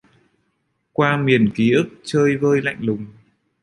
[0.93, 3.05] Qua miền ký ức chơi vơi lạnh lùng